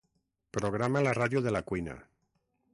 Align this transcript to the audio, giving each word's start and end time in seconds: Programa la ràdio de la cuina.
Programa 0.57 1.05
la 1.09 1.13
ràdio 1.19 1.45
de 1.49 1.55
la 1.57 1.63
cuina. 1.73 1.99